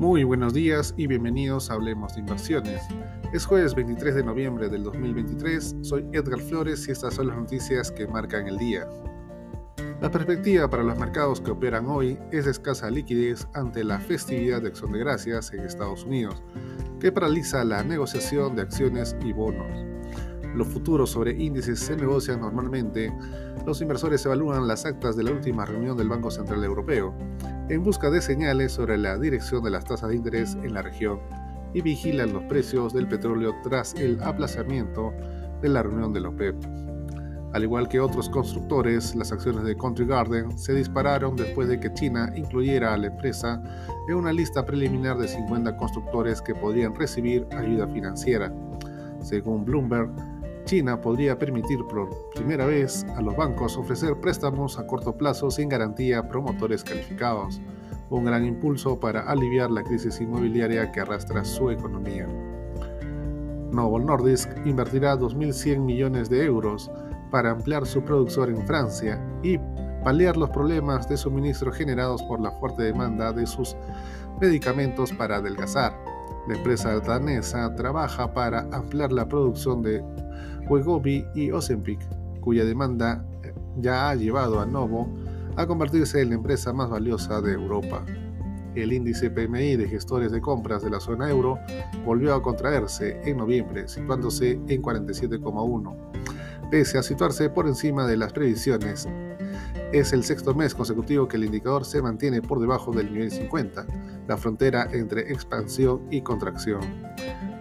Muy 0.00 0.24
buenos 0.24 0.54
días 0.54 0.94
y 0.96 1.06
bienvenidos 1.06 1.70
a 1.70 1.74
Hablemos 1.74 2.14
de 2.14 2.20
Inversiones. 2.20 2.80
Es 3.34 3.44
jueves 3.44 3.74
23 3.74 4.14
de 4.14 4.24
noviembre 4.24 4.70
del 4.70 4.82
2023, 4.82 5.76
soy 5.82 6.08
Edgar 6.14 6.40
Flores 6.40 6.88
y 6.88 6.92
estas 6.92 7.12
son 7.12 7.26
las 7.26 7.36
noticias 7.36 7.92
que 7.92 8.06
marcan 8.06 8.48
el 8.48 8.56
día. 8.56 8.88
La 10.00 10.10
perspectiva 10.10 10.70
para 10.70 10.84
los 10.84 10.98
mercados 10.98 11.42
que 11.42 11.50
operan 11.50 11.84
hoy 11.84 12.18
es 12.32 12.46
de 12.46 12.52
escasa 12.52 12.90
liquidez 12.90 13.46
ante 13.52 13.84
la 13.84 14.00
festividad 14.00 14.62
de 14.62 14.68
Acción 14.68 14.92
de 14.92 15.00
Gracias 15.00 15.52
en 15.52 15.66
Estados 15.66 16.04
Unidos, 16.04 16.42
que 16.98 17.12
paraliza 17.12 17.62
la 17.62 17.84
negociación 17.84 18.56
de 18.56 18.62
acciones 18.62 19.14
y 19.22 19.34
bonos. 19.34 19.89
Los 20.54 20.68
futuros 20.68 21.10
sobre 21.10 21.32
índices 21.32 21.78
se 21.78 21.96
negocian 21.96 22.40
normalmente. 22.40 23.12
Los 23.66 23.80
inversores 23.80 24.24
evalúan 24.26 24.66
las 24.66 24.84
actas 24.84 25.16
de 25.16 25.22
la 25.22 25.32
última 25.32 25.64
reunión 25.64 25.96
del 25.96 26.08
Banco 26.08 26.30
Central 26.30 26.64
Europeo 26.64 27.14
en 27.68 27.84
busca 27.84 28.10
de 28.10 28.20
señales 28.20 28.72
sobre 28.72 28.98
la 28.98 29.16
dirección 29.16 29.62
de 29.62 29.70
las 29.70 29.84
tasas 29.84 30.08
de 30.08 30.16
interés 30.16 30.56
en 30.62 30.74
la 30.74 30.82
región 30.82 31.20
y 31.72 31.82
vigilan 31.82 32.32
los 32.32 32.42
precios 32.44 32.92
del 32.92 33.06
petróleo 33.06 33.54
tras 33.62 33.94
el 33.94 34.20
aplazamiento 34.22 35.12
de 35.62 35.68
la 35.68 35.84
reunión 35.84 36.12
de 36.12 36.20
la 36.20 36.30
OPEP. 36.30 36.56
Al 37.52 37.64
igual 37.64 37.88
que 37.88 37.98
otros 37.98 38.28
constructores, 38.28 39.14
las 39.16 39.32
acciones 39.32 39.64
de 39.64 39.76
Country 39.76 40.06
Garden 40.06 40.56
se 40.56 40.72
dispararon 40.72 41.34
después 41.34 41.68
de 41.68 41.80
que 41.80 41.92
China 41.94 42.32
incluyera 42.36 42.94
a 42.94 42.96
la 42.96 43.08
empresa 43.08 43.60
en 44.08 44.14
una 44.14 44.32
lista 44.32 44.64
preliminar 44.64 45.18
de 45.18 45.26
50 45.26 45.76
constructores 45.76 46.40
que 46.42 46.54
podrían 46.54 46.94
recibir 46.94 47.46
ayuda 47.50 47.88
financiera. 47.88 48.52
Según 49.20 49.64
Bloomberg, 49.64 50.10
China 50.70 51.00
podría 51.00 51.36
permitir 51.36 51.84
por 51.88 52.30
primera 52.32 52.64
vez 52.64 53.04
a 53.16 53.20
los 53.20 53.34
bancos 53.34 53.76
ofrecer 53.76 54.14
préstamos 54.20 54.78
a 54.78 54.86
corto 54.86 55.16
plazo 55.16 55.50
sin 55.50 55.68
garantía 55.68 56.20
a 56.20 56.28
promotores 56.28 56.84
calificados, 56.84 57.60
un 58.08 58.24
gran 58.26 58.44
impulso 58.44 59.00
para 59.00 59.22
aliviar 59.22 59.68
la 59.72 59.82
crisis 59.82 60.20
inmobiliaria 60.20 60.92
que 60.92 61.00
arrastra 61.00 61.44
su 61.44 61.72
economía. 61.72 62.28
Novo 63.72 63.98
Nordisk 63.98 64.48
invertirá 64.64 65.18
2.100 65.18 65.80
millones 65.80 66.30
de 66.30 66.44
euros 66.44 66.88
para 67.32 67.50
ampliar 67.50 67.84
su 67.84 68.04
producción 68.04 68.54
en 68.54 68.64
Francia 68.64 69.20
y 69.42 69.58
paliar 70.04 70.36
los 70.36 70.50
problemas 70.50 71.08
de 71.08 71.16
suministro 71.16 71.72
generados 71.72 72.22
por 72.22 72.40
la 72.40 72.52
fuerte 72.52 72.84
demanda 72.84 73.32
de 73.32 73.44
sus 73.44 73.74
medicamentos 74.40 75.12
para 75.14 75.38
adelgazar. 75.38 76.19
La 76.48 76.56
empresa 76.56 76.98
danesa 77.00 77.74
trabaja 77.74 78.32
para 78.32 78.68
ampliar 78.72 79.12
la 79.12 79.28
producción 79.28 79.82
de 79.82 80.02
Wegovy 80.68 81.26
y 81.34 81.50
Ozempic, 81.50 82.00
cuya 82.40 82.64
demanda 82.64 83.24
eh, 83.42 83.54
ya 83.78 84.10
ha 84.10 84.14
llevado 84.14 84.60
a 84.60 84.66
Novo 84.66 85.08
a 85.56 85.66
convertirse 85.66 86.20
en 86.20 86.30
la 86.30 86.34
empresa 86.36 86.72
más 86.72 86.90
valiosa 86.90 87.40
de 87.40 87.52
Europa. 87.52 88.04
El 88.74 88.92
índice 88.92 89.30
PMI 89.30 89.76
de 89.76 89.88
gestores 89.88 90.30
de 90.30 90.40
compras 90.40 90.82
de 90.82 90.90
la 90.90 91.00
zona 91.00 91.28
euro 91.28 91.58
volvió 92.04 92.34
a 92.34 92.42
contraerse 92.42 93.20
en 93.24 93.38
noviembre, 93.38 93.88
situándose 93.88 94.60
en 94.68 94.82
47,1, 94.82 95.96
pese 96.70 96.98
a 96.98 97.02
situarse 97.02 97.50
por 97.50 97.66
encima 97.66 98.06
de 98.06 98.16
las 98.16 98.32
previsiones. 98.32 99.08
Es 99.92 100.12
el 100.12 100.22
sexto 100.22 100.54
mes 100.54 100.72
consecutivo 100.72 101.26
que 101.26 101.36
el 101.36 101.44
indicador 101.44 101.84
se 101.84 102.00
mantiene 102.00 102.40
por 102.40 102.60
debajo 102.60 102.92
del 102.92 103.12
nivel 103.12 103.28
50, 103.28 103.86
la 104.28 104.36
frontera 104.36 104.88
entre 104.92 105.32
expansión 105.32 106.06
y 106.12 106.22
contracción. 106.22 106.80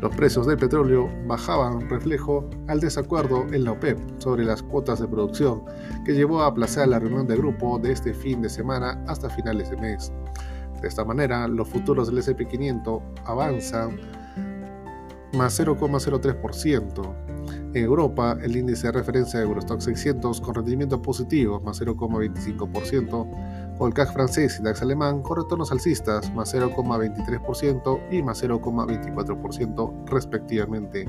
Los 0.00 0.16
precios 0.16 0.46
del 0.46 0.56
petróleo 0.56 1.10
bajaban 1.26 1.86
reflejo 1.90 2.48
al 2.66 2.80
desacuerdo 2.80 3.46
en 3.52 3.64
la 3.64 3.72
OPEP 3.72 3.98
sobre 4.18 4.42
las 4.46 4.62
cuotas 4.62 5.00
de 5.00 5.08
producción, 5.08 5.64
que 6.06 6.14
llevó 6.14 6.40
a 6.40 6.46
aplazar 6.46 6.88
la 6.88 6.98
reunión 6.98 7.26
de 7.26 7.36
grupo 7.36 7.78
de 7.78 7.92
este 7.92 8.14
fin 8.14 8.40
de 8.40 8.48
semana 8.48 9.04
hasta 9.06 9.28
finales 9.28 9.68
de 9.68 9.76
mes. 9.76 10.10
De 10.80 10.88
esta 10.88 11.04
manera, 11.04 11.46
los 11.46 11.68
futuros 11.68 12.08
del 12.08 12.22
SP500 12.22 13.02
avanzan 13.26 14.00
más 15.34 15.60
0,03%. 15.60 17.33
En 17.74 17.82
Europa, 17.82 18.38
el 18.40 18.56
índice 18.56 18.86
de 18.86 18.92
referencia 18.92 19.40
de 19.40 19.46
Eurostock 19.46 19.80
600 19.80 20.40
con 20.40 20.54
rendimiento 20.54 21.02
positivo 21.02 21.58
más 21.58 21.82
0,25%, 21.82 23.76
o 23.80 23.86
el 23.88 23.92
CAC 23.92 24.12
francés 24.12 24.60
y 24.60 24.62
DAX 24.62 24.82
alemán 24.82 25.22
con 25.22 25.38
retornos 25.38 25.72
alcistas 25.72 26.32
más 26.32 26.54
0,23% 26.54 28.00
y 28.12 28.22
más 28.22 28.44
0,24% 28.44 30.04
respectivamente. 30.06 31.08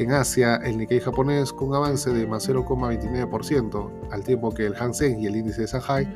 En 0.00 0.10
Asia, 0.10 0.56
el 0.56 0.76
Nikkei 0.76 0.98
japonés 0.98 1.52
con 1.52 1.72
avance 1.72 2.10
de 2.10 2.26
más 2.26 2.48
0,29%, 2.48 3.90
al 4.10 4.24
tiempo 4.24 4.50
que 4.52 4.66
el 4.66 4.74
Hansen 4.74 5.20
y 5.20 5.26
el 5.26 5.36
índice 5.36 5.60
de 5.60 5.68
Shanghai 5.68 6.12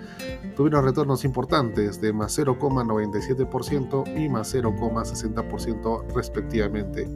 tuvieron 0.56 0.84
retornos 0.84 1.24
importantes 1.24 2.00
de 2.00 2.12
más 2.12 2.36
0,97% 2.36 4.20
y 4.20 4.28
más 4.28 4.52
0,60% 4.52 6.12
respectivamente 6.12 7.06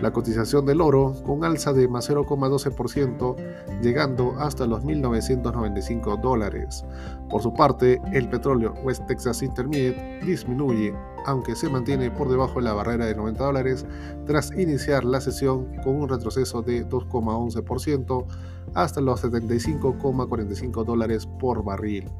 la 0.00 0.12
cotización 0.12 0.66
del 0.66 0.80
oro 0.80 1.14
con 1.24 1.44
alza 1.44 1.72
de 1.72 1.88
más 1.88 2.08
0,12%, 2.08 3.36
llegando 3.82 4.34
hasta 4.38 4.66
los 4.66 4.84
1.995 4.84 6.20
dólares. 6.20 6.84
Por 7.28 7.42
su 7.42 7.52
parte, 7.52 8.00
el 8.12 8.28
petróleo 8.28 8.74
West 8.84 9.06
Texas 9.06 9.42
Intermediate 9.42 10.20
disminuye, 10.24 10.94
aunque 11.26 11.54
se 11.54 11.68
mantiene 11.68 12.10
por 12.10 12.28
debajo 12.28 12.56
de 12.56 12.62
la 12.62 12.74
barrera 12.74 13.06
de 13.06 13.14
90 13.14 13.44
dólares, 13.44 13.86
tras 14.26 14.50
iniciar 14.56 15.04
la 15.04 15.20
sesión 15.20 15.66
con 15.82 15.96
un 15.96 16.08
retroceso 16.08 16.62
de 16.62 16.86
2,11% 16.88 18.26
hasta 18.74 19.00
los 19.00 19.24
75,45 19.24 20.84
dólares 20.84 21.26
por 21.38 21.64
barril. 21.64 22.10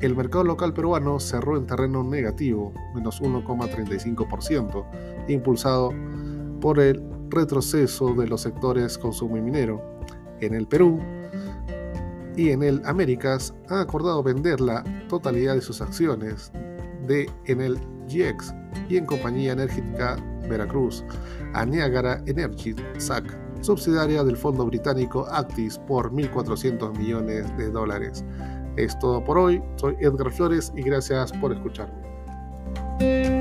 El 0.00 0.16
mercado 0.16 0.44
local 0.44 0.72
peruano 0.72 1.20
cerró 1.20 1.58
en 1.58 1.66
terreno 1.66 2.02
negativo, 2.02 2.72
menos 2.94 3.20
1,35%, 3.20 4.84
impulsado 5.28 5.90
por 6.60 6.78
el 6.78 7.02
retroceso 7.30 8.14
de 8.14 8.26
los 8.26 8.42
sectores 8.42 8.98
consumo 8.98 9.36
y 9.36 9.40
minero. 9.40 9.82
En 10.40 10.54
el 10.54 10.66
Perú 10.66 11.00
y 12.36 12.50
en 12.50 12.62
el 12.62 12.82
Américas 12.84 13.54
han 13.68 13.78
acordado 13.78 14.22
vender 14.22 14.60
la 14.60 14.84
totalidad 15.08 15.54
de 15.54 15.60
sus 15.60 15.80
acciones 15.80 16.52
de 17.06 17.28
Enel 17.46 17.78
GX 18.06 18.54
y 18.88 18.96
en 18.96 19.06
compañía 19.06 19.52
energética 19.52 20.16
Veracruz 20.48 21.04
a 21.54 21.64
Niagara 21.64 22.22
Energy 22.26 22.74
SAC, 22.98 23.24
subsidiaria 23.60 24.24
del 24.24 24.36
fondo 24.36 24.66
británico 24.66 25.26
Actis 25.30 25.78
por 25.78 26.12
1.400 26.12 26.96
millones 26.96 27.56
de 27.56 27.70
dólares. 27.70 28.24
Es 28.76 28.98
todo 28.98 29.22
por 29.22 29.38
hoy, 29.38 29.62
soy 29.76 29.96
Edgar 30.00 30.30
Flores 30.32 30.72
y 30.76 30.82
gracias 30.82 31.32
por 31.32 31.52
escucharme. 31.52 33.39